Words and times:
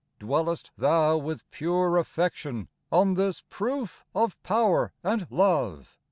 Dwellest 0.19 0.71
thou 0.79 1.15
with 1.15 1.47
pure 1.51 1.95
affection 1.99 2.69
On 2.91 3.13
this 3.13 3.43
proof 3.51 4.03
of 4.15 4.41
power 4.41 4.93
and 5.03 5.27
love 5.29 5.99